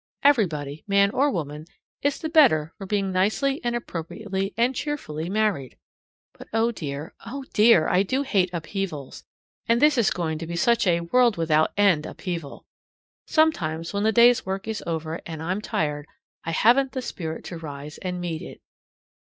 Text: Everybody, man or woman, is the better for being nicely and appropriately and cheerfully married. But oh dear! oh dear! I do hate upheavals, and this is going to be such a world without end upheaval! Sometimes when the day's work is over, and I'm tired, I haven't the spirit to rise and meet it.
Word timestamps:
Everybody, 0.23 0.83
man 0.87 1.11
or 1.11 1.29
woman, 1.29 1.67
is 2.01 2.17
the 2.17 2.27
better 2.27 2.73
for 2.75 2.87
being 2.87 3.11
nicely 3.11 3.61
and 3.63 3.75
appropriately 3.75 4.51
and 4.57 4.73
cheerfully 4.73 5.29
married. 5.29 5.77
But 6.33 6.47
oh 6.53 6.71
dear! 6.71 7.13
oh 7.23 7.45
dear! 7.53 7.87
I 7.87 8.01
do 8.01 8.23
hate 8.23 8.49
upheavals, 8.51 9.23
and 9.67 9.79
this 9.79 9.99
is 9.99 10.09
going 10.09 10.39
to 10.39 10.47
be 10.47 10.55
such 10.55 10.87
a 10.87 11.01
world 11.01 11.37
without 11.37 11.71
end 11.77 12.07
upheaval! 12.07 12.65
Sometimes 13.27 13.93
when 13.93 14.01
the 14.01 14.11
day's 14.11 14.43
work 14.43 14.67
is 14.67 14.81
over, 14.87 15.21
and 15.27 15.39
I'm 15.43 15.61
tired, 15.61 16.07
I 16.45 16.49
haven't 16.49 16.93
the 16.93 17.03
spirit 17.03 17.43
to 17.43 17.59
rise 17.59 17.99
and 17.99 18.19
meet 18.19 18.41
it. 18.41 18.59